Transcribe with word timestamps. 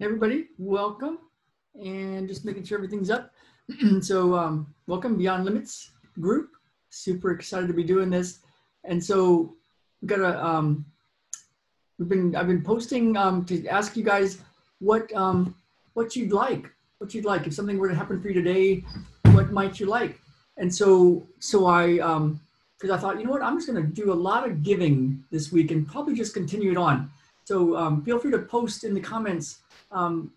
everybody, 0.00 0.48
welcome. 0.58 1.18
And 1.74 2.28
just 2.28 2.44
making 2.44 2.64
sure 2.64 2.76
everything's 2.76 3.10
up. 3.10 3.32
so 4.00 4.34
um, 4.34 4.74
welcome 4.86 5.16
Beyond 5.16 5.44
Limits 5.44 5.92
group. 6.20 6.50
Super 6.90 7.30
excited 7.30 7.68
to 7.68 7.72
be 7.72 7.84
doing 7.84 8.10
this. 8.10 8.40
And 8.84 9.02
so 9.02 9.54
we've 10.00 10.08
got 10.08 10.20
a, 10.20 10.44
um, 10.44 10.84
we've 11.98 12.08
been, 12.08 12.36
I've 12.36 12.48
been 12.48 12.62
posting 12.62 13.16
um, 13.16 13.44
to 13.46 13.66
ask 13.68 13.96
you 13.96 14.04
guys 14.04 14.38
what, 14.80 15.12
um, 15.14 15.54
what 15.94 16.16
you'd 16.16 16.32
like, 16.32 16.70
what 16.98 17.14
you'd 17.14 17.24
like. 17.24 17.46
If 17.46 17.54
something 17.54 17.78
were 17.78 17.88
to 17.88 17.94
happen 17.94 18.20
for 18.20 18.28
you 18.28 18.34
today, 18.34 18.84
what 19.32 19.52
might 19.52 19.80
you 19.80 19.86
like? 19.86 20.20
And 20.58 20.74
so, 20.74 21.26
so 21.38 21.66
I, 21.66 22.00
um, 22.00 22.40
because 22.82 22.98
I 22.98 23.00
thought, 23.00 23.20
you 23.20 23.24
know 23.24 23.30
what, 23.30 23.42
I'm 23.42 23.56
just 23.56 23.68
going 23.68 23.80
to 23.80 23.88
do 23.88 24.12
a 24.12 24.14
lot 24.14 24.44
of 24.44 24.64
giving 24.64 25.22
this 25.30 25.52
week 25.52 25.70
and 25.70 25.86
probably 25.86 26.16
just 26.16 26.34
continue 26.34 26.72
it 26.72 26.76
on. 26.76 27.12
So 27.44 27.76
um, 27.76 28.04
feel 28.04 28.18
free 28.18 28.32
to 28.32 28.40
post 28.40 28.82
in 28.82 28.92
the 28.92 29.00
comments 29.00 29.60
um, 29.92 30.32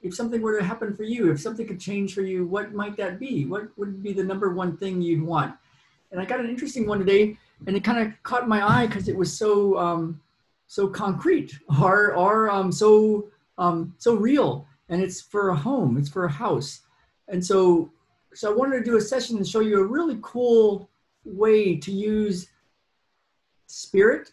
if 0.00 0.14
something 0.14 0.40
were 0.40 0.58
to 0.58 0.64
happen 0.64 0.96
for 0.96 1.02
you, 1.02 1.30
if 1.30 1.38
something 1.38 1.66
could 1.66 1.78
change 1.78 2.14
for 2.14 2.22
you, 2.22 2.46
what 2.46 2.72
might 2.72 2.96
that 2.96 3.20
be? 3.20 3.44
What 3.44 3.76
would 3.76 4.02
be 4.02 4.14
the 4.14 4.24
number 4.24 4.54
one 4.54 4.74
thing 4.78 5.02
you'd 5.02 5.22
want? 5.22 5.54
And 6.10 6.20
I 6.20 6.24
got 6.24 6.40
an 6.40 6.48
interesting 6.48 6.86
one 6.86 6.98
today, 6.98 7.36
and 7.66 7.76
it 7.76 7.84
kind 7.84 7.98
of 7.98 8.22
caught 8.22 8.48
my 8.48 8.66
eye 8.66 8.86
because 8.86 9.08
it 9.08 9.16
was 9.16 9.36
so 9.36 9.78
um, 9.78 10.20
so 10.66 10.88
concrete 10.88 11.58
or 11.80 12.14
or 12.14 12.50
um, 12.50 12.72
so 12.72 13.28
um, 13.58 13.94
so 13.98 14.14
real, 14.14 14.66
and 14.88 15.02
it's 15.02 15.20
for 15.20 15.50
a 15.50 15.56
home, 15.56 15.96
it's 15.96 16.08
for 16.08 16.24
a 16.24 16.30
house, 16.30 16.80
and 17.28 17.44
so 17.44 17.90
so 18.34 18.52
I 18.52 18.56
wanted 18.56 18.78
to 18.78 18.84
do 18.84 18.96
a 18.96 19.00
session 19.00 19.36
and 19.36 19.46
show 19.46 19.60
you 19.60 19.80
a 19.80 19.84
really 19.84 20.18
cool 20.20 20.90
way 21.24 21.76
to 21.76 21.92
use 21.92 22.48
spirit 23.66 24.32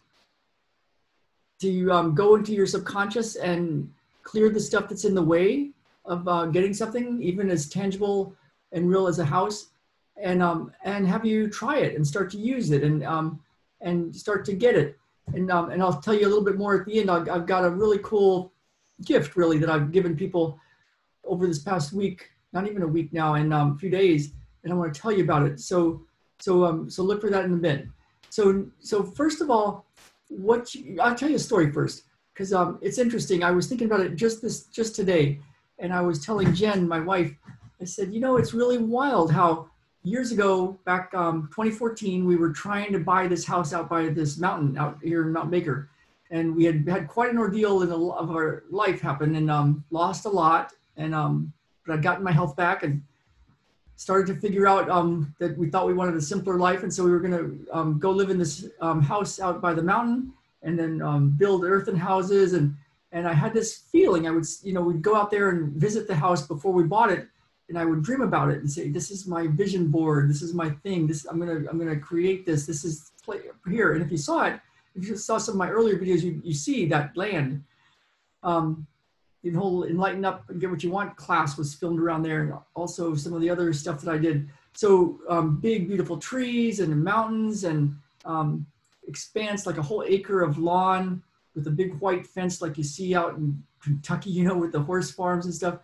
to 1.60 1.92
um, 1.92 2.16
go 2.16 2.36
into 2.36 2.54
your 2.54 2.66
subconscious 2.66 3.36
and 3.36 3.92
clear 4.24 4.50
the 4.50 4.60
stuff 4.60 4.88
that's 4.88 5.06
in 5.06 5.14
the 5.14 5.22
way 5.22 5.72
of 6.06 6.28
uh, 6.28 6.46
getting 6.46 6.74
something, 6.74 7.22
even 7.22 7.50
as 7.50 7.70
tangible 7.70 8.34
and 8.72 8.90
real 8.90 9.08
as 9.08 9.20
a 9.20 9.26
house, 9.26 9.68
and 10.22 10.42
um, 10.42 10.72
and 10.84 11.08
have 11.08 11.26
you 11.26 11.50
try 11.50 11.78
it 11.78 11.96
and 11.96 12.06
start 12.06 12.30
to 12.32 12.38
use 12.38 12.72
it 12.72 12.84
and 12.84 13.04
um, 13.04 13.40
and 13.82 14.16
start 14.16 14.46
to 14.46 14.54
get 14.54 14.76
it. 14.76 14.98
And 15.34 15.52
um, 15.52 15.70
and 15.70 15.82
I'll 15.82 16.02
tell 16.02 16.14
you 16.14 16.26
a 16.26 16.30
little 16.30 16.44
bit 16.44 16.58
more 16.58 16.80
at 16.80 16.86
the 16.86 17.00
end. 17.00 17.12
I've, 17.12 17.30
I've 17.30 17.46
got 17.46 17.66
a 17.66 17.70
really 17.70 18.00
cool 18.04 18.52
gift, 19.06 19.36
really, 19.36 19.58
that 19.60 19.70
I've 19.70 19.92
given 19.92 20.16
people 20.16 20.60
over 21.24 21.46
this 21.46 21.60
past 21.60 21.94
week, 21.94 22.30
not 22.54 22.68
even 22.68 22.82
a 22.82 22.88
week 22.88 23.14
now, 23.14 23.36
in 23.36 23.54
um, 23.54 23.74
a 23.74 23.78
few 23.78 23.90
days, 23.90 24.32
and 24.64 24.74
I 24.74 24.76
want 24.76 24.94
to 24.94 25.00
tell 25.00 25.12
you 25.12 25.24
about 25.24 25.46
it. 25.46 25.60
So 25.60 26.02
so 26.40 26.66
um, 26.66 26.90
so 26.90 27.04
look 27.04 27.22
for 27.22 27.30
that 27.30 27.46
in 27.46 27.54
a 27.54 27.58
bit. 27.58 27.88
So 28.30 28.66
so 28.80 29.04
first 29.04 29.42
of 29.42 29.50
all, 29.50 29.86
what 30.30 30.74
you, 30.74 31.00
I'll 31.02 31.16
tell 31.16 31.30
you 31.30 31.36
a 31.36 31.40
story 31.40 31.72
first 31.72 32.04
because 32.34 32.54
um, 32.54 32.80
it's 32.82 32.98
interesting. 32.98 33.44
I 33.44 33.52
was 33.52 33.68
thinking 33.68 33.88
about 33.88 34.02
it 34.02 34.16
just 34.16 34.42
this 34.42 34.66
just 34.66 34.96
today, 34.96 35.40
and 35.80 35.94
I 35.94 36.02
was 36.02 36.26
telling 36.26 36.54
Jen, 36.54 36.88
my 36.88 37.00
wife, 37.00 37.34
I 37.82 37.86
said, 37.86 38.14
you 38.14 38.20
know, 38.20 38.38
it's 38.38 38.54
really 38.54 38.78
wild 38.78 39.32
how 39.32 39.70
years 40.04 40.32
ago, 40.32 40.80
back 40.86 41.14
um, 41.14 41.50
2014, 41.52 42.26
we 42.26 42.38
were 42.38 42.52
trying 42.52 42.94
to 42.94 43.00
buy 43.00 43.28
this 43.28 43.46
house 43.46 43.74
out 43.74 43.90
by 43.90 44.08
this 44.08 44.38
mountain 44.38 44.78
out 44.78 44.98
here 45.04 45.24
in 45.24 45.34
Mount 45.34 45.52
Baker, 45.52 45.90
and 46.32 46.56
we 46.56 46.64
had 46.64 46.88
had 46.88 47.08
quite 47.08 47.32
an 47.32 47.38
ordeal 47.38 47.82
in 47.82 47.90
the, 47.90 47.98
of 47.98 48.32
our 48.32 48.64
life 48.70 49.02
happen, 49.02 49.36
and 49.36 49.52
um, 49.52 49.84
lost 49.92 50.26
a 50.26 50.30
lot, 50.30 50.72
and 50.96 51.14
um, 51.14 51.52
but 51.86 51.96
I'd 51.96 52.04
gotten 52.04 52.24
my 52.24 52.32
health 52.32 52.56
back 52.56 52.84
and 52.84 53.02
started 54.00 54.34
to 54.34 54.40
figure 54.40 54.66
out 54.66 54.90
um, 54.90 55.36
that 55.40 55.58
we 55.58 55.70
thought 55.70 55.86
we 55.86 55.94
wanted 55.94 56.16
a 56.16 56.22
simpler 56.22 56.58
life, 56.58 56.84
and 56.84 56.94
so 56.94 57.04
we 57.04 57.12
were 57.12 57.20
going 57.20 57.38
to 57.38 57.68
um, 57.74 58.00
go 58.00 58.12
live 58.12 58.30
in 58.30 58.38
this 58.38 58.66
um, 58.80 59.02
house 59.02 59.42
out 59.42 59.62
by 59.62 59.74
the 59.74 59.84
mountain 59.84 60.32
and 60.64 60.80
then 60.80 61.02
um, 61.02 61.32
build 61.32 61.66
earthen 61.66 61.96
houses 61.96 62.54
and 62.54 62.76
and 63.12 63.28
I 63.28 63.34
had 63.34 63.54
this 63.54 63.78
feeling 63.92 64.28
I 64.28 64.32
would 64.32 64.46
you 64.64 64.74
know 64.74 64.82
we'd 64.82 65.02
go 65.02 65.16
out 65.16 65.32
there 65.32 65.50
and 65.50 65.74
visit 65.74 66.08
the 66.08 66.16
house 66.16 66.48
before 66.48 66.72
we 66.72 66.84
bought 66.84 67.12
it 67.12 67.28
and 67.68 67.78
I 67.78 67.84
would 67.86 68.04
dream 68.04 68.22
about 68.22 68.52
it 68.52 68.60
and 68.60 68.72
say 68.72 68.90
this 68.90 69.12
is 69.12 69.28
my 69.28 69.48
vision 69.48 69.88
board 69.88 70.30
this 70.30 70.42
is 70.42 70.54
my 70.54 70.70
thing 70.70 71.08
this 71.08 71.26
I'm 71.26 71.40
gonna 71.40 71.68
I'm 71.70 71.78
gonna 71.78 72.00
create 72.00 72.46
this 72.46 72.66
this 72.66 72.86
is 72.86 73.12
here. 73.70 73.94
And 73.94 74.04
if 74.04 74.12
you 74.12 74.18
saw 74.18 74.46
it 74.46 74.60
if 74.96 75.08
you 75.08 75.16
saw 75.18 75.38
some 75.38 75.54
of 75.54 75.60
my 75.60 75.70
earlier 75.70 75.98
videos 75.98 76.22
you, 76.22 76.42
you 76.44 76.54
see 76.54 76.86
that 76.88 77.16
land. 77.16 77.64
Um, 78.44 78.88
the 79.44 79.52
whole 79.52 79.86
enlighten 79.86 80.26
up 80.26 80.50
and 80.50 80.60
get 80.60 80.70
what 80.70 80.84
you 80.84 80.92
want 80.92 81.16
class 81.16 81.58
was 81.58 81.74
filmed 81.74 82.00
around 82.00 82.24
there 82.24 82.42
and 82.42 82.54
also 82.76 83.16
some 83.16 83.34
of 83.34 83.42
the 83.42 83.50
other 83.50 83.72
stuff 83.74 84.02
that 84.02 84.14
I 84.14 84.18
did 84.18 84.50
so 84.74 85.20
um, 85.28 85.58
big 85.58 85.88
beautiful 85.88 86.18
trees 86.18 86.80
and 86.80 87.04
mountains 87.04 87.64
and 87.64 87.98
um, 88.26 88.66
expanse, 89.08 89.66
like 89.66 89.78
a 89.78 89.82
whole 89.82 90.04
acre 90.08 90.42
of 90.42 90.58
lawn 90.58 91.22
with 91.56 91.68
a 91.68 91.72
big 91.72 92.00
white 92.00 92.26
fence 92.26 92.62
like 92.62 92.78
you 92.78 92.84
see 92.84 93.16
out 93.16 93.36
in 93.36 93.62
Kentucky, 93.84 94.30
you 94.38 94.46
know, 94.46 94.56
with 94.56 94.72
the 94.72 94.80
horse 94.80 95.12
farms 95.12 95.46
and 95.46 95.54
stuff. 95.54 95.80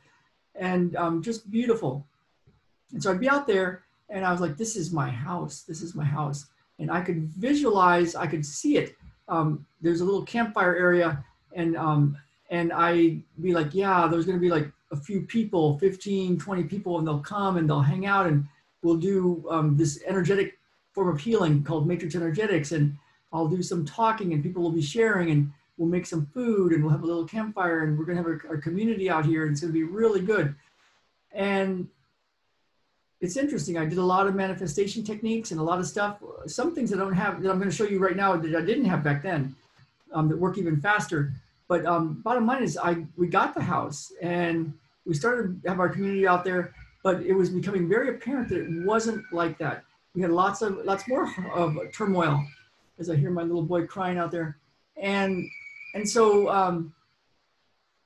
And 0.56 0.96
um, 0.96 1.22
just 1.22 1.52
beautiful. 1.52 2.08
And 2.94 3.04
so 3.04 3.12
I'd 3.12 3.20
be 3.20 3.28
out 3.28 3.48
there 3.48 3.84
and 4.10 4.24
I 4.24 4.32
was 4.32 4.40
like, 4.40 4.56
this 4.56 4.76
is 4.76 4.94
my 4.94 5.10
house. 5.10 5.64
This 5.64 5.82
is 5.82 5.96
my 5.96 6.06
house. 6.06 6.46
And 6.80 6.90
I 6.92 7.02
could 7.02 7.28
visualize, 7.34 8.16
I 8.16 8.28
could 8.28 8.46
see 8.46 8.78
it. 8.78 8.96
Um, 9.28 9.66
there's 9.82 10.02
a 10.02 10.06
little 10.06 10.24
campfire 10.24 10.76
area 10.76 11.24
and 11.54 11.76
um, 11.76 12.18
and 12.50 12.72
I'd 12.72 13.22
be 13.42 13.54
like, 13.54 13.74
yeah, 13.74 14.08
there's 14.08 14.26
going 14.26 14.38
to 14.38 14.42
be 14.42 14.50
like 14.50 14.72
a 14.92 14.96
few 14.96 15.22
people, 15.22 15.78
15, 15.80 16.38
20 16.38 16.64
people, 16.64 17.00
and 17.00 17.08
they'll 17.08 17.20
come 17.20 17.58
and 17.58 17.70
they'll 17.70 17.82
hang 17.82 18.06
out 18.06 18.28
and 18.28 18.46
we'll 18.82 18.98
do 18.98 19.44
um, 19.50 19.76
this 19.76 20.02
energetic 20.06 20.58
form 20.94 21.10
of 21.10 21.20
healing 21.20 21.64
called 21.64 21.88
matrix 21.88 22.16
energetics. 22.16 22.72
And 22.72 22.96
I'll 23.34 23.48
do 23.48 23.64
some 23.64 23.84
talking 23.84 24.34
and 24.34 24.44
people 24.44 24.62
will 24.62 24.72
be 24.72 24.82
sharing 24.82 25.32
and 25.32 25.52
we'll 25.78 25.90
make 25.90 26.06
some 26.06 26.26
food 26.28 26.72
and 26.72 26.84
we'll 26.84 26.92
have 26.92 27.04
a 27.04 27.08
little 27.08 27.26
campfire 27.26 27.84
and 27.84 27.98
we're 27.98 28.06
going 28.06 28.18
to 28.18 28.24
have 28.24 28.42
our, 28.48 28.58
community 28.58 29.10
out 29.10 29.26
here 29.26 29.44
and 29.44 29.52
it's 29.52 29.62
going 29.62 29.74
to 29.74 29.80
be 29.80 29.84
really 29.84 30.22
good. 30.22 30.56
And 31.34 31.88
it's 33.20 33.38
interesting. 33.38 33.78
I 33.78 33.86
did 33.86 33.98
a 33.98 34.04
lot 34.04 34.28
of 34.28 34.36
manifestation 34.36 35.04
techniques 35.04 35.52
and 35.52 35.60
a 35.60 35.64
lot 35.64 35.80
of 35.80 35.88
stuff. 35.88 36.20
Some 36.46 36.76
things 36.76 36.94
I 36.94 36.98
don't 36.98 37.14
have 37.14 37.42
that 37.42 37.50
I'm 37.50 37.58
going 37.58 37.70
to 37.70 37.76
show 37.76 37.86
you 37.86 38.00
right 38.00 38.16
now 38.16 38.38
that 38.38 38.56
I 38.56 38.62
didn't 38.62 38.86
have 38.86 39.04
back 39.04 39.24
then 39.24 39.56
um, 40.14 40.30
that 40.30 40.38
work 40.38 40.58
even 40.58 40.80
faster. 40.80 41.34
But 41.68 41.86
um, 41.86 42.22
bottom 42.24 42.46
line 42.46 42.64
is, 42.64 42.78
I 42.78 43.06
we 43.18 43.28
got 43.28 43.54
the 43.54 43.62
house 43.62 44.12
and 44.22 44.74
we 45.06 45.14
started 45.14 45.64
to 45.64 45.70
have 45.70 45.80
our 45.80 45.90
community 45.90 46.28
out 46.28 46.44
there, 46.44 46.74
but 47.04 47.22
it 47.22 47.34
was 47.34 47.50
becoming 47.50 47.90
very 47.90 48.10
apparent 48.10 48.50
that 48.50 48.60
it 48.60 48.86
wasn't 48.86 49.24
like 49.32 49.58
that. 49.58 49.84
We 50.14 50.22
had 50.22 50.32
lots 50.32 50.62
of 50.62 50.78
lots 50.86 51.08
more 51.08 51.30
of 51.54 51.78
turmoil 51.92 52.46
as 53.00 53.10
I 53.10 53.16
hear 53.16 53.32
my 53.32 53.44
little 53.44 53.64
boy 53.64 53.86
crying 53.86 54.18
out 54.18 54.32
there. 54.32 54.58
And, 54.98 55.50
and 55.94 56.08
so, 56.08 56.50
um, 56.50 56.94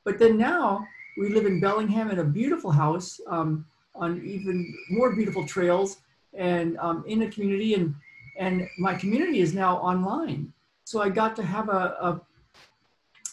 but 0.04 0.18
then 0.18 0.38
now 0.38 0.88
we 1.18 1.30
live 1.30 1.46
in 1.46 1.60
Bellingham 1.60 2.10
in 2.10 2.20
a 2.20 2.24
beautiful 2.24 2.72
house 2.72 3.20
um, 3.28 3.66
on 3.96 4.24
even 4.26 4.74
more 4.90 5.16
beautiful 5.16 5.46
trails 5.46 5.98
and 6.34 6.78
um, 6.78 7.04
in 7.08 7.24
a 7.24 7.30
community 7.30 7.74
and, 7.76 7.94
and 8.38 8.68
my 8.78 8.96
community 8.96 9.40
is 9.40 9.54
now 9.54 9.78
online. 9.78 10.52
So 10.86 11.02
I 11.02 11.10
got 11.10 11.36
to 11.36 11.44
have 11.44 11.70
a, 11.70 11.96
a, 12.02 12.22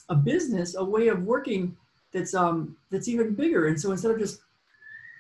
a 0.09 0.15
business, 0.15 0.77
a 0.77 0.84
way 0.84 1.09
of 1.09 1.22
working 1.22 1.77
that's, 2.12 2.34
um, 2.34 2.77
that's 2.91 3.09
even 3.09 3.34
bigger. 3.34 3.67
And 3.67 3.81
so 3.81 3.93
instead 3.93 4.11
of 4.11 4.19
just 4.19 4.41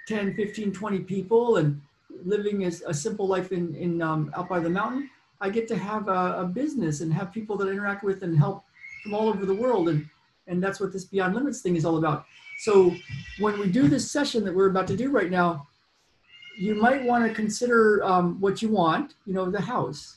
10, 0.08 0.34
15, 0.34 0.72
20 0.72 0.98
people 1.00 1.56
and 1.56 1.80
living 2.24 2.64
as 2.64 2.82
a 2.86 2.94
simple 2.94 3.26
life 3.26 3.52
in, 3.52 3.74
in 3.74 4.00
um, 4.00 4.30
out 4.36 4.48
by 4.48 4.60
the 4.60 4.70
mountain, 4.70 5.10
I 5.40 5.50
get 5.50 5.68
to 5.68 5.76
have 5.76 6.08
a, 6.08 6.40
a, 6.40 6.44
business 6.44 7.02
and 7.02 7.12
have 7.12 7.32
people 7.32 7.56
that 7.58 7.68
I 7.68 7.72
interact 7.72 8.02
with 8.02 8.22
and 8.22 8.38
help 8.38 8.64
from 9.02 9.12
all 9.12 9.28
over 9.28 9.44
the 9.44 9.54
world. 9.54 9.88
And, 9.88 10.08
and 10.46 10.62
that's 10.62 10.80
what 10.80 10.92
this 10.92 11.04
Beyond 11.04 11.34
Limits 11.34 11.60
thing 11.60 11.76
is 11.76 11.84
all 11.84 11.98
about. 11.98 12.24
So 12.58 12.94
when 13.38 13.58
we 13.58 13.68
do 13.68 13.86
this 13.86 14.10
session 14.10 14.44
that 14.44 14.54
we're 14.54 14.70
about 14.70 14.86
to 14.88 14.96
do 14.96 15.10
right 15.10 15.30
now, 15.30 15.66
you 16.58 16.74
might 16.74 17.04
want 17.04 17.26
to 17.26 17.34
consider 17.34 18.02
um, 18.02 18.40
what 18.40 18.62
you 18.62 18.70
want, 18.70 19.14
you 19.26 19.34
know, 19.34 19.50
the 19.50 19.60
house. 19.60 20.16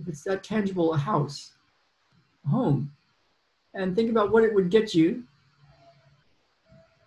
If 0.00 0.08
it's 0.08 0.24
that 0.24 0.42
tangible, 0.42 0.94
a 0.94 0.96
house, 0.96 1.52
home. 2.48 2.90
And 3.74 3.94
think 3.94 4.10
about 4.10 4.32
what 4.32 4.44
it 4.44 4.54
would 4.54 4.70
get 4.70 4.94
you. 4.94 5.24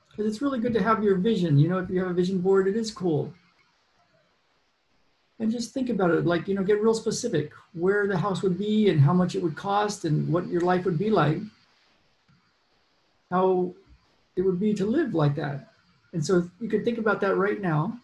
Because 0.10 0.26
it's 0.26 0.42
really 0.42 0.60
good 0.60 0.74
to 0.74 0.84
have 0.84 1.04
your 1.04 1.16
vision. 1.16 1.58
You 1.58 1.70
know, 1.70 1.80
if 1.80 1.90
you 1.90 2.00
have 2.00 2.10
a 2.10 2.14
vision 2.14 2.40
board, 2.40 2.68
it 2.68 2.76
is 2.76 2.92
cool 2.92 3.34
and 5.40 5.52
just 5.52 5.74
think 5.74 5.90
about 5.90 6.12
it 6.12 6.26
like 6.26 6.48
you 6.48 6.56
know 6.56 6.64
get 6.64 6.82
real 6.82 6.94
specific 6.94 7.52
where 7.74 8.08
the 8.08 8.18
house 8.18 8.42
would 8.42 8.58
be 8.58 8.90
and 8.90 9.00
how 9.02 9.14
much 9.14 9.36
it 9.36 9.44
would 9.44 9.56
cost 9.56 10.06
and 10.06 10.32
what 10.32 10.48
your 10.48 10.62
life 10.62 10.86
would 10.86 10.98
be 10.98 11.10
like 11.10 11.38
how 13.30 13.74
it 14.36 14.42
would 14.42 14.60
be 14.60 14.74
to 14.74 14.86
live 14.86 15.14
like 15.14 15.36
that 15.36 15.68
and 16.14 16.26
so 16.26 16.50
you 16.60 16.70
can 16.70 16.84
think 16.86 16.98
about 16.98 17.20
that 17.20 17.36
right 17.36 17.62
now 17.62 18.00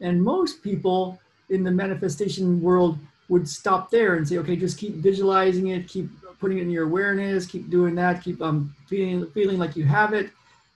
and 0.00 0.22
most 0.22 0.62
people 0.62 1.18
in 1.48 1.62
the 1.62 1.70
manifestation 1.70 2.60
world 2.60 2.98
would 3.28 3.48
stop 3.48 3.90
there 3.90 4.16
and 4.16 4.28
say 4.28 4.38
okay 4.38 4.56
just 4.56 4.78
keep 4.78 4.94
visualizing 4.94 5.68
it 5.68 5.88
keep 5.88 6.08
putting 6.38 6.58
it 6.58 6.62
in 6.62 6.70
your 6.70 6.84
awareness 6.84 7.46
keep 7.46 7.70
doing 7.70 7.94
that 7.94 8.22
keep 8.22 8.40
um, 8.42 8.74
feeling 8.86 9.26
feeling 9.32 9.58
like 9.58 9.76
you 9.76 9.84
have 9.84 10.12
it 10.12 10.30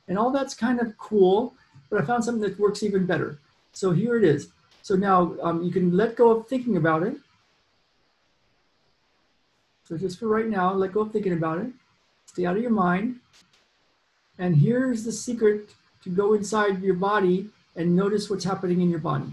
and 0.09 0.19
all 0.19 0.31
that's 0.31 0.55
kind 0.55 0.81
of 0.81 0.97
cool 0.97 1.55
but 1.91 2.01
i 2.01 2.05
found 2.05 2.25
something 2.25 2.43
that 2.43 2.59
works 2.59 2.83
even 2.83 3.05
better 3.05 3.39
so 3.79 3.93
here 3.93 4.17
it 4.17 4.25
is. 4.25 4.49
So 4.83 4.97
now 4.97 5.37
um, 5.41 5.63
you 5.63 5.71
can 5.71 5.97
let 5.97 6.17
go 6.17 6.31
of 6.33 6.49
thinking 6.49 6.77
about 6.77 7.05
it. 7.05 7.17
So 9.85 9.97
just 9.97 10.19
for 10.19 10.27
right 10.27 10.49
now, 10.49 10.73
let 10.75 10.93
go 10.93 11.03
of 11.03 11.13
thinking 11.13 11.33
about 11.33 11.59
it. 11.59 11.71
Stay 12.27 12.45
out 12.45 12.57
of 12.57 12.63
your 12.63 12.73
mind. 12.73 13.21
And 14.39 14.57
here's 14.57 15.05
the 15.05 15.13
secret 15.13 15.71
to 16.03 16.11
go 16.11 16.35
inside 16.35 16.83
your 16.83 16.95
body 16.95 17.49
and 17.77 17.95
notice 17.95 18.29
what's 18.29 18.45
happening 18.45 18.81
in 18.81 18.91
your 18.91 18.99
body. 18.99 19.31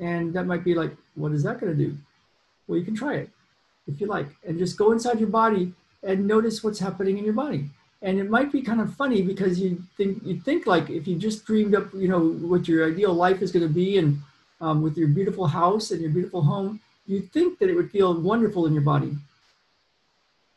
And 0.00 0.32
that 0.34 0.46
might 0.46 0.64
be 0.64 0.74
like, 0.74 0.92
what 1.14 1.32
is 1.32 1.42
that 1.42 1.60
going 1.60 1.76
to 1.76 1.84
do? 1.84 1.96
Well, 2.66 2.78
you 2.78 2.84
can 2.84 2.94
try 2.94 3.14
it 3.16 3.30
if 3.86 4.00
you 4.00 4.06
like, 4.06 4.28
and 4.46 4.58
just 4.58 4.76
go 4.76 4.92
inside 4.92 5.18
your 5.18 5.30
body 5.30 5.72
and 6.02 6.26
notice 6.26 6.62
what's 6.62 6.78
happening 6.78 7.18
in 7.18 7.24
your 7.24 7.32
body. 7.32 7.64
And 8.02 8.18
it 8.18 8.30
might 8.30 8.52
be 8.52 8.62
kind 8.62 8.80
of 8.80 8.94
funny 8.94 9.22
because 9.22 9.58
you 9.58 9.82
think 9.96 10.22
you 10.24 10.38
think 10.40 10.66
like 10.66 10.88
if 10.88 11.08
you 11.08 11.16
just 11.16 11.44
dreamed 11.44 11.74
up, 11.74 11.92
you 11.94 12.06
know, 12.06 12.20
what 12.20 12.68
your 12.68 12.86
ideal 12.86 13.12
life 13.12 13.42
is 13.42 13.50
going 13.50 13.66
to 13.66 13.72
be, 13.72 13.98
and 13.98 14.18
um, 14.60 14.82
with 14.82 14.96
your 14.96 15.08
beautiful 15.08 15.46
house 15.46 15.90
and 15.90 16.00
your 16.00 16.10
beautiful 16.10 16.42
home, 16.42 16.80
you'd 17.06 17.32
think 17.32 17.58
that 17.58 17.68
it 17.68 17.74
would 17.74 17.90
feel 17.90 18.14
wonderful 18.14 18.66
in 18.66 18.72
your 18.72 18.82
body. 18.82 19.16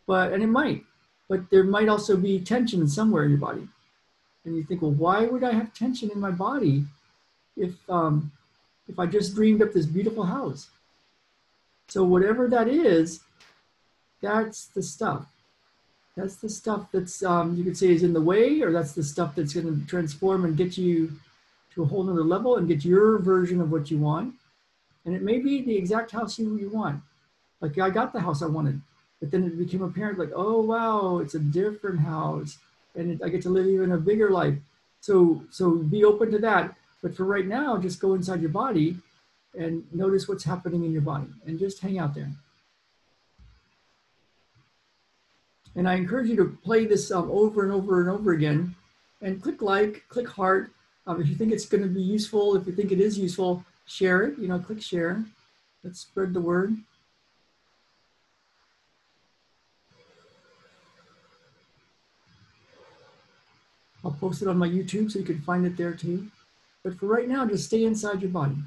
But 0.06 0.34
and 0.34 0.44
it 0.44 0.48
might, 0.48 0.84
but 1.30 1.50
there 1.50 1.64
might 1.64 1.90
also 1.90 2.16
be 2.16 2.40
tension 2.40 2.88
somewhere 2.88 3.24
in 3.24 3.32
your 3.32 3.40
body, 3.40 3.68
and 4.46 4.56
you 4.56 4.64
think, 4.64 4.84
well, 4.84 4.92
why 4.92 5.26
would 5.26 5.44
I 5.44 5.54
have 5.54 5.74
tension 5.74 6.12
in 6.12 6.20
my 6.20 6.32
body 6.32 6.84
if 7.58 7.74
um, 7.90 8.32
if 8.92 9.00
I 9.00 9.06
just 9.06 9.34
dreamed 9.34 9.62
up 9.62 9.72
this 9.74 9.86
beautiful 9.86 10.24
house? 10.24 10.70
So 11.88 12.04
whatever 12.04 12.48
that 12.50 12.68
is, 12.68 13.22
that's 14.22 14.68
the 14.68 14.84
stuff. 14.84 15.26
That's 16.16 16.36
the 16.36 16.50
stuff 16.50 16.88
that's 16.92 17.24
um, 17.24 17.56
you 17.56 17.64
could 17.64 17.78
say 17.78 17.92
is 17.92 18.04
in 18.04 18.14
the 18.14 18.22
way, 18.22 18.62
or 18.62 18.72
that's 18.72 18.94
the 18.94 19.04
stuff 19.04 19.34
that's 19.36 19.54
going 19.54 19.68
to 19.68 19.88
transform 19.88 20.46
and 20.46 20.58
get 20.58 20.78
you 20.78 21.12
to 21.74 21.84
a 21.84 21.86
whole 21.86 22.04
nother 22.04 22.24
level 22.24 22.58
and 22.58 22.68
get 22.68 22.84
your 22.84 23.18
version 23.20 23.62
of 23.62 23.72
what 23.72 23.90
you 23.90 23.98
want. 23.98 24.36
And 25.06 25.16
it 25.16 25.22
may 25.22 25.40
be 25.40 25.62
the 25.62 25.76
exact 25.76 26.12
house 26.12 26.38
you, 26.38 26.58
you 26.58 26.70
want. 26.70 27.02
Like 27.62 27.80
I 27.80 27.90
got 27.90 28.12
the 28.12 28.20
house 28.20 28.42
I 28.42 28.48
wanted, 28.48 28.82
but 29.20 29.32
then 29.32 29.44
it 29.44 29.58
became 29.58 29.82
apparent 29.84 30.20
like, 30.20 30.32
oh 30.36 30.62
wow, 30.62 31.20
it's 31.20 31.36
a 31.36 31.40
different 31.40 32.02
house, 32.02 32.58
and 32.96 33.12
it, 33.12 33.22
I 33.24 33.30
get 33.30 33.42
to 33.44 33.50
live 33.50 33.68
even 33.68 33.94
a 33.94 33.98
bigger 33.98 34.30
life. 34.30 34.56
So 35.00 35.44
so 35.50 35.76
be 35.76 36.04
open 36.04 36.32
to 36.32 36.40
that. 36.40 36.76
But 37.02 37.16
for 37.16 37.26
right 37.26 37.48
now, 37.48 37.78
just 37.78 38.00
go 38.00 38.14
inside 38.14 38.42
your 38.42 38.52
body 38.52 38.98
and 39.58 39.84
notice 39.94 40.28
what's 40.28 40.44
happening 40.44 40.86
in 40.86 40.92
your 40.92 41.02
body 41.02 41.28
and 41.46 41.60
just 41.60 41.80
hang 41.80 41.98
out 42.00 42.14
there. 42.14 42.32
And 45.76 45.88
I 45.88 45.96
encourage 45.96 46.28
you 46.28 46.36
to 46.38 46.58
play 46.64 46.86
this 46.86 47.12
um, 47.12 47.30
over 47.32 47.64
and 47.64 47.72
over 47.72 48.02
and 48.02 48.10
over 48.10 48.34
again 48.34 48.76
and 49.22 49.42
click 49.42 49.62
like, 49.62 50.04
click 50.10 50.28
heart. 50.28 50.72
Um, 51.08 51.22
if 51.22 51.28
you 51.28 51.36
think 51.36 51.52
it's 51.52 51.66
going 51.66 51.84
to 51.84 51.90
be 51.90 52.02
useful, 52.02 52.56
if 52.56 52.68
you 52.68 52.74
think 52.74 52.92
it 52.92 53.00
is 53.00 53.18
useful, 53.18 53.64
share 53.88 54.24
it, 54.24 54.38
you 54.38 54.48
know, 54.48 54.60
click 54.60 54.82
share. 54.82 55.24
Let's 55.84 56.02
spread 56.02 56.34
the 56.34 56.42
word. 56.42 56.76
I'll 64.04 64.12
post 64.12 64.42
it 64.42 64.48
on 64.48 64.58
my 64.58 64.68
YouTube 64.68 65.12
so 65.12 65.20
you 65.20 65.26
can 65.26 65.42
find 65.42 65.66
it 65.66 65.78
there 65.78 65.94
too. 65.94 66.28
But 66.84 66.98
for 66.98 67.06
right 67.06 67.28
now, 67.28 67.46
just 67.46 67.66
stay 67.66 67.86
inside 67.86 68.22
your 68.22 68.32
body. 68.32 68.58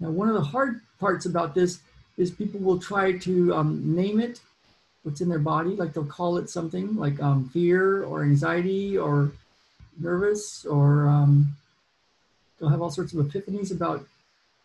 Now, 0.00 0.10
one 0.10 0.28
of 0.28 0.34
the 0.34 0.40
hard 0.42 0.80
parts 1.00 1.26
about 1.26 1.54
this 1.54 1.80
is 2.16 2.30
people 2.30 2.60
will 2.60 2.78
try 2.78 3.12
to 3.12 3.54
um, 3.54 3.96
name 3.96 4.20
it, 4.20 4.40
what's 5.02 5.20
in 5.20 5.28
their 5.28 5.38
body, 5.38 5.70
like 5.70 5.92
they'll 5.92 6.04
call 6.04 6.36
it 6.36 6.50
something 6.50 6.94
like 6.96 7.20
um, 7.22 7.48
fear 7.48 8.04
or 8.04 8.22
anxiety 8.22 8.96
or 8.98 9.32
nervous, 9.98 10.64
or 10.64 11.08
um, 11.08 11.56
they'll 12.58 12.68
have 12.68 12.82
all 12.82 12.90
sorts 12.90 13.12
of 13.12 13.24
epiphanies 13.26 13.72
about 13.72 14.04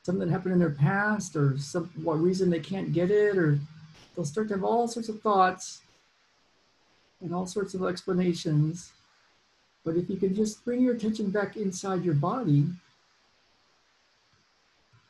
something 0.04 0.28
that 0.28 0.34
happened 0.34 0.54
in 0.54 0.60
their 0.60 0.70
past 0.70 1.36
or 1.36 1.58
some 1.58 1.90
what 2.04 2.20
reason 2.20 2.50
they 2.50 2.60
can't 2.60 2.94
get 2.94 3.10
it, 3.10 3.38
or 3.38 3.58
they'll 4.16 4.26
start 4.26 4.48
to 4.50 4.54
have 4.56 4.64
all 4.64 4.88
sorts 4.88 5.10
of 5.10 5.22
thoughts 5.22 5.83
and 7.24 7.34
all 7.34 7.48
sorts 7.48 7.74
of 7.74 7.84
explanations. 7.84 8.92
But 9.84 9.96
if 9.96 10.10
you 10.10 10.18
can 10.18 10.36
just 10.36 10.64
bring 10.64 10.82
your 10.82 10.94
attention 10.94 11.32
back 11.32 11.58
inside 11.58 12.04
your 12.04 12.14
body 12.14 12.66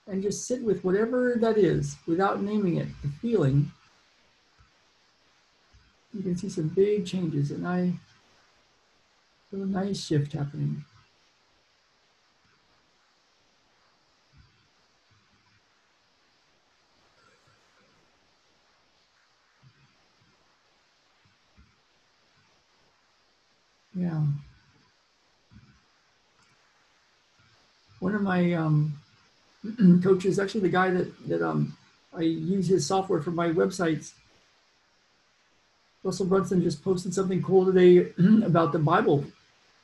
and 0.08 0.22
just 0.22 0.48
sit 0.48 0.62
with 0.62 0.84
whatever 0.84 1.36
that 1.40 1.58
is 1.58 1.98
without 2.08 2.42
naming 2.42 2.78
it, 2.78 2.88
the 3.02 3.10
feeling, 3.22 3.72
you 6.14 6.22
can 6.22 6.38
see 6.38 6.50
some 6.50 6.68
big 6.70 7.06
changes 7.06 7.52
and 7.52 7.68
I 7.68 7.94
feel 9.50 9.64
a 9.64 9.66
nice 9.66 10.04
shift 10.04 10.34
happening. 10.34 10.86
Yeah. 23.96 24.24
One 28.00 28.16
of 28.16 28.22
my 28.22 28.54
um, 28.54 29.00
coach 30.04 30.26
is 30.26 30.40
actually 30.40 30.62
the 30.62 30.70
guy 30.70 30.90
that 30.90 31.28
that 31.28 31.42
um, 31.42 31.78
I 32.16 32.22
use 32.22 32.68
his 32.68 32.86
software 32.86 33.22
for 33.22 33.32
my 33.32 33.50
websites. 33.50 34.14
Russell 36.04 36.26
Brunson 36.26 36.62
just 36.62 36.84
posted 36.84 37.14
something 37.14 37.42
cool 37.42 37.66
today 37.66 38.12
about 38.46 38.72
the 38.72 38.80
Bible 38.80 39.24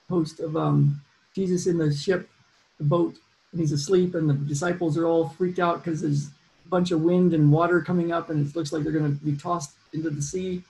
post 0.09 0.39
of 0.39 0.57
um, 0.57 1.01
Jesus 1.33 1.67
in 1.67 1.77
the 1.77 1.93
ship, 1.93 2.29
the 2.77 2.83
boat, 2.83 3.15
and 3.51 3.61
he's 3.61 3.71
asleep, 3.71 4.15
and 4.15 4.29
the 4.29 4.33
disciples 4.33 4.97
are 4.97 5.05
all 5.05 5.29
freaked 5.29 5.59
out 5.59 5.83
because 5.83 6.01
there's 6.01 6.27
a 6.27 6.69
bunch 6.69 6.91
of 6.91 7.01
wind 7.01 7.33
and 7.33 7.51
water 7.51 7.81
coming 7.81 8.11
up, 8.11 8.29
and 8.29 8.45
it 8.45 8.55
looks 8.55 8.73
like 8.73 8.83
they're 8.83 8.91
going 8.91 9.17
to 9.17 9.23
be 9.23 9.37
tossed 9.37 9.71
into 9.93 10.09
the 10.09 10.21
sea. 10.21 10.63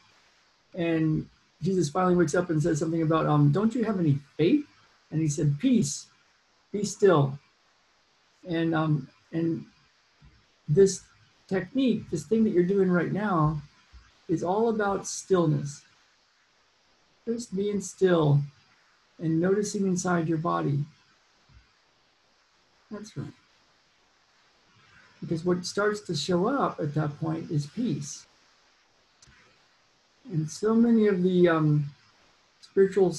And 0.76 1.28
Jesus 1.62 1.90
finally 1.90 2.16
wakes 2.16 2.36
up 2.36 2.50
and 2.50 2.62
says 2.62 2.80
something 2.80 3.02
about, 3.02 3.26
um, 3.26 3.52
"Don't 3.52 3.76
you 3.76 3.84
have 3.84 4.00
any 4.00 4.20
faith?" 4.38 4.66
And 5.12 5.22
he 5.22 5.28
said, 5.28 5.60
"Peace, 5.60 6.08
be 6.72 6.84
still." 6.84 7.40
and 8.48 8.74
um, 8.76 9.08
and 9.32 9.66
this 10.68 11.02
technique, 11.48 12.10
this 12.10 12.26
thing 12.26 12.44
that 12.44 12.52
you're 12.52 12.64
doing 12.64 12.92
right 12.92 13.12
now, 13.12 13.62
is 14.28 14.44
all 14.44 14.70
about 14.70 15.08
stillness. 15.08 15.82
Just 17.26 17.56
being 17.56 17.82
still 17.82 18.42
and 19.20 19.40
noticing 19.40 19.86
inside 19.86 20.28
your 20.28 20.38
body. 20.38 20.86
That's 22.90 23.16
right. 23.18 23.34
Because 25.22 25.44
what 25.44 25.66
starts 25.66 26.00
to 26.02 26.16
show 26.16 26.48
up 26.48 26.80
at 26.80 26.96
that 26.96 27.20
point 27.20 27.52
is 27.52 27.68
peace. 27.68 28.26
And 30.32 30.50
so 30.50 30.76
many 30.76 31.08
of 31.08 31.24
the 31.24 31.50
um, 31.50 31.86
spiritual 32.62 33.16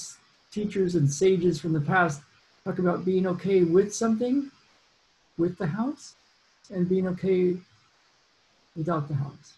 teachers 0.52 0.94
and 0.94 1.12
sages 1.12 1.60
from 1.60 1.72
the 1.72 1.80
past 1.80 2.22
talk 2.64 2.78
about 2.78 3.04
being 3.04 3.26
okay 3.26 3.62
with 3.62 3.94
something 3.94 4.50
with 5.38 5.58
the 5.58 5.66
house 5.66 6.14
and 6.70 6.88
being 6.88 7.08
okay 7.08 7.56
without 8.76 9.08
the 9.08 9.14
house. 9.14 9.54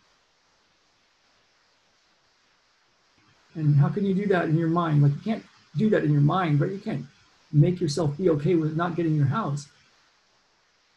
And 3.55 3.77
how 3.77 3.89
can 3.89 4.07
you 4.07 4.15
do 4.15 4.27
that 4.27 4.47
in 4.47 4.57
your 4.57 4.69
mind? 4.69 5.03
Like 5.03 5.13
you 5.13 5.21
can't 5.21 5.45
do 5.77 5.91
that 5.91 6.05
in 6.05 6.13
your 6.13 6.23
mind, 6.23 6.59
but 6.59 6.71
you 6.71 6.79
can't 6.79 7.05
make 7.53 7.81
yourself 7.81 8.17
be 8.17 8.31
okay 8.31 8.55
with 8.55 8.77
not 8.77 8.97
getting 8.97 9.15
your 9.15 9.27
house. 9.27 9.69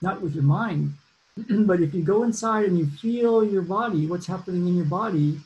Not 0.01 0.21
with 0.21 0.35
your 0.35 0.43
mind. 0.43 0.93
but 1.49 1.81
if 1.81 1.93
you 1.93 2.01
go 2.01 2.23
inside 2.23 2.65
and 2.65 2.77
you 2.77 2.85
feel 2.87 3.43
your 3.43 3.61
body, 3.61 4.07
what's 4.07 4.27
happening 4.27 4.67
in 4.67 4.75
your 4.77 4.85
body, 4.85 5.39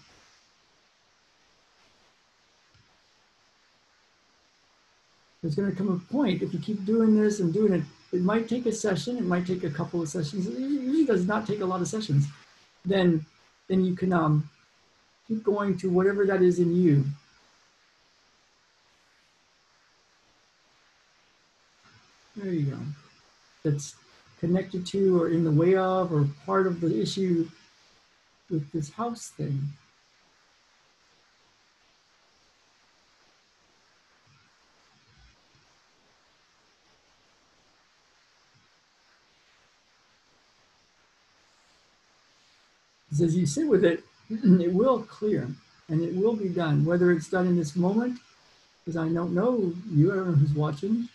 there's 5.41 5.55
going 5.55 5.69
to 5.69 5.75
come 5.75 5.89
a 5.89 6.13
point 6.13 6.41
if 6.41 6.53
you 6.53 6.59
keep 6.59 6.85
doing 6.85 7.15
this 7.15 7.39
and 7.39 7.53
doing 7.53 7.73
it 7.73 7.83
it 8.11 8.21
might 8.21 8.49
take 8.49 8.65
a 8.65 8.71
session, 8.71 9.17
it 9.17 9.23
might 9.23 9.45
take 9.45 9.63
a 9.63 9.69
couple 9.69 10.01
of 10.01 10.09
sessions. 10.09 10.47
It 10.47 10.57
usually 10.57 11.05
does 11.05 11.27
not 11.27 11.45
take 11.45 11.59
a 11.59 11.65
lot 11.65 11.81
of 11.81 11.87
sessions. 11.87 12.25
Then, 12.83 13.25
then 13.67 13.85
you 13.85 13.95
can 13.95 14.11
um, 14.13 14.49
keep 15.27 15.43
going 15.43 15.77
to 15.77 15.89
whatever 15.89 16.25
that 16.25 16.41
is 16.41 16.57
in 16.59 16.75
you. 16.75 17.05
There 22.35 22.51
you 22.51 22.71
go. 22.71 22.77
That's 23.63 23.95
connected 24.39 24.87
to 24.87 25.21
or 25.21 25.29
in 25.29 25.43
the 25.43 25.51
way 25.51 25.75
of 25.75 26.11
or 26.11 26.27
part 26.45 26.65
of 26.65 26.81
the 26.81 26.99
issue 26.99 27.47
with 28.49 28.71
this 28.71 28.89
house 28.91 29.27
thing. 29.29 29.61
As 43.21 43.35
you 43.35 43.45
sit 43.45 43.67
with 43.67 43.83
it, 43.83 44.03
it 44.29 44.73
will 44.73 45.01
clear 45.03 45.49
and 45.87 46.01
it 46.01 46.15
will 46.15 46.35
be 46.35 46.49
done. 46.49 46.85
Whether 46.85 47.11
it's 47.11 47.29
done 47.29 47.47
in 47.47 47.57
this 47.57 47.75
moment, 47.75 48.19
because 48.83 48.97
I 48.97 49.09
don't 49.09 49.33
know 49.33 49.73
you, 49.91 50.11
I 50.11 50.15
don't 50.15 50.27
know 50.27 50.33
who's 50.33 50.53
watching, 50.53 51.09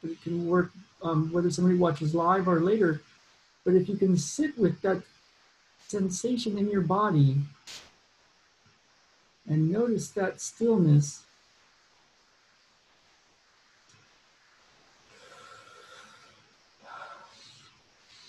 but 0.00 0.10
it 0.10 0.22
can 0.22 0.46
work 0.46 0.72
um, 1.02 1.32
whether 1.32 1.50
somebody 1.50 1.76
watches 1.76 2.14
live 2.14 2.48
or 2.48 2.60
later. 2.60 3.02
But 3.64 3.74
if 3.74 3.88
you 3.88 3.96
can 3.96 4.16
sit 4.16 4.58
with 4.58 4.80
that 4.82 5.02
sensation 5.88 6.58
in 6.58 6.70
your 6.70 6.80
body 6.80 7.36
and 9.46 9.70
notice 9.70 10.08
that 10.10 10.40
stillness, 10.40 11.22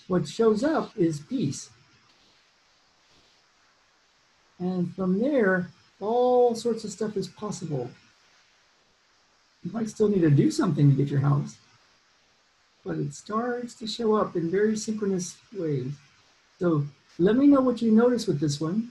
what 0.06 0.28
shows 0.28 0.62
up 0.62 0.92
is 0.96 1.20
peace. 1.20 1.70
And 4.58 4.94
from 4.94 5.18
there, 5.20 5.70
all 6.00 6.54
sorts 6.54 6.84
of 6.84 6.90
stuff 6.90 7.16
is 7.16 7.28
possible. 7.28 7.90
You 9.62 9.72
might 9.72 9.88
still 9.88 10.08
need 10.08 10.20
to 10.20 10.30
do 10.30 10.50
something 10.50 10.90
to 10.90 10.96
get 10.96 11.10
your 11.10 11.20
house, 11.20 11.56
but 12.84 12.98
it 12.98 13.14
starts 13.14 13.74
to 13.76 13.86
show 13.86 14.14
up 14.14 14.36
in 14.36 14.50
very 14.50 14.76
synchronous 14.76 15.36
ways. 15.56 15.92
So 16.58 16.84
let 17.18 17.36
me 17.36 17.46
know 17.46 17.60
what 17.60 17.80
you 17.80 17.90
notice 17.90 18.26
with 18.26 18.40
this 18.40 18.60
one. 18.60 18.90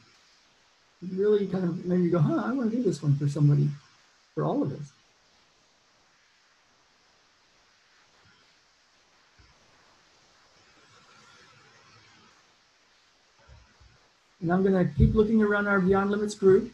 Really 1.11 1.47
kind 1.47 1.65
of 1.65 1.85
maybe 1.85 2.09
go, 2.09 2.19
huh, 2.19 2.41
I 2.45 2.51
want 2.53 2.71
to 2.71 2.77
do 2.77 2.83
this 2.83 3.03
one 3.03 3.15
for 3.17 3.27
somebody, 3.27 3.69
for 4.33 4.45
all 4.45 4.63
of 4.63 4.71
us. 4.71 4.91
And 14.43 14.51
I'm 14.51 14.61
going 14.61 14.75
to 14.75 14.93
keep 14.95 15.15
looking 15.15 15.41
around 15.41 15.67
our 15.67 15.79
Beyond 15.79 16.11
Limits 16.11 16.35
group. 16.35 16.73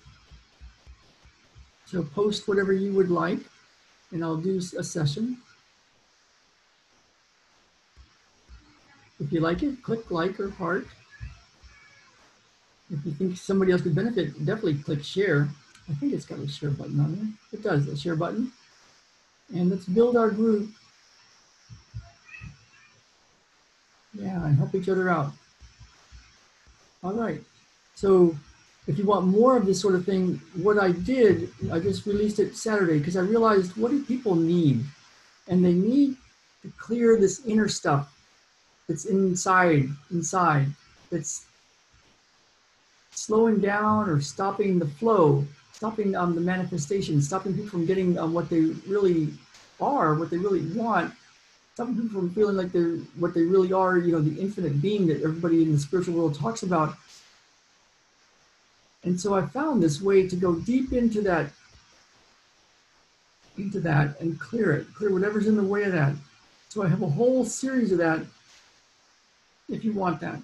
So 1.86 2.02
post 2.04 2.48
whatever 2.48 2.74
you 2.74 2.92
would 2.94 3.12
like, 3.12 3.40
and 4.12 4.24
I'll 4.24 4.38
do 4.38 4.58
a 4.58 4.84
session. 4.84 5.38
If 9.20 9.32
you 9.32 9.40
like 9.40 9.62
it, 9.62 9.84
click 9.84 10.10
like 10.10 10.40
or 10.40 10.50
heart. 10.50 10.88
If 12.92 13.06
you 13.06 13.12
think 13.12 13.38
somebody 13.38 13.72
else 13.72 13.82
could 13.82 13.94
benefit, 13.94 14.34
definitely 14.44 14.80
click 14.80 15.04
share. 15.04 15.48
I 15.88 15.94
think 15.94 16.14
it's 16.14 16.26
got 16.26 16.40
a 16.40 16.48
share 16.48 16.72
button 16.72 17.00
on 17.00 17.16
there. 17.16 17.60
It 17.60 17.64
does, 17.64 17.88
a 17.88 17.96
share 17.96 18.16
button. 18.16 18.52
And 19.54 19.70
let's 19.70 19.86
build 19.86 20.18
our 20.18 20.32
group. 20.32 20.70
Yeah, 24.14 24.44
and 24.44 24.58
help 24.58 24.74
each 24.74 24.90
other 24.90 25.10
out. 25.10 25.34
All 27.04 27.14
right. 27.14 27.44
So 28.00 28.34
if 28.88 28.98
you 28.98 29.04
want 29.04 29.28
more 29.28 29.58
of 29.58 29.66
this 29.66 29.82
sort 29.82 29.94
of 29.94 30.06
thing, 30.06 30.40
what 30.56 30.80
I 30.80 30.94
did, 30.94 31.50
I 31.70 31.80
just 31.80 32.06
released 32.06 32.40
it 32.40 32.56
Saturday 32.56 32.98
because 32.98 33.18
I 33.18 33.20
realized 33.20 33.76
what 33.76 33.92
do 33.92 34.02
people 34.06 34.36
need? 34.36 34.86
And 35.50 35.66
they 35.66 35.74
need 35.74 36.16
to 36.62 36.72
clear 36.78 37.20
this 37.20 37.46
inner 37.46 37.68
stuff 37.68 38.16
that's 38.88 39.04
inside, 39.04 39.90
inside, 40.12 40.68
that's 41.12 41.46
slowing 43.12 43.60
down 43.60 44.08
or 44.08 44.22
stopping 44.22 44.80
the 44.80 44.88
flow, 44.88 45.46
stopping 45.74 46.16
um, 46.16 46.36
the 46.36 46.42
manifestation, 46.42 47.22
stopping 47.22 47.54
people 47.54 47.70
from 47.70 47.86
getting 47.86 48.18
um, 48.18 48.34
what 48.34 48.50
they 48.50 48.62
really 48.88 49.34
are, 49.82 50.16
what 50.16 50.30
they 50.30 50.38
really 50.38 50.66
want, 50.68 51.14
stopping 51.74 51.96
people 51.96 52.22
from 52.22 52.34
feeling 52.34 52.56
like 52.56 52.72
they're 52.72 52.96
what 53.20 53.34
they 53.34 53.44
really 53.44 53.74
are, 53.74 53.98
you 53.98 54.14
know, 54.14 54.22
the 54.22 54.40
infinite 54.40 54.82
being 54.82 55.06
that 55.08 55.22
everybody 55.22 55.64
in 55.64 55.74
the 55.74 55.80
spiritual 55.80 56.16
world 56.16 56.34
talks 56.34 56.64
about 56.64 56.96
and 59.04 59.20
so 59.20 59.34
I 59.34 59.46
found 59.46 59.82
this 59.82 60.00
way 60.02 60.28
to 60.28 60.36
go 60.36 60.56
deep 60.56 60.94
into 60.94 61.22
that, 61.22 61.50
into 63.58 63.80
that 63.82 64.20
and 64.20 64.40
clear 64.40 64.74
it, 64.74 64.88
clear 64.94 65.12
whatever's 65.12 65.48
in 65.48 65.56
the 65.56 65.64
way 65.64 65.84
of 65.84 65.94
that. 65.94 66.14
So 66.70 66.84
I 66.84 66.88
have 66.88 67.02
a 67.02 67.08
whole 67.08 67.44
series 67.46 67.92
of 67.92 67.98
that 68.00 68.22
if 69.70 69.86
you 69.86 69.94
want 69.94 70.20
that. 70.22 70.40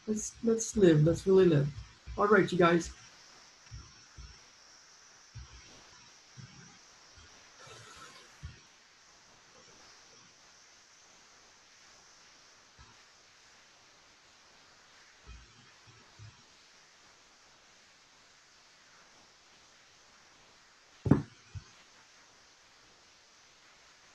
let's 0.07 0.33
let's 0.43 0.77
live. 0.77 1.03
Let's 1.03 1.25
really 1.27 1.45
live. 1.45 1.67
All 2.17 2.27
right 2.27 2.51
you 2.51 2.57
guys 2.57 2.91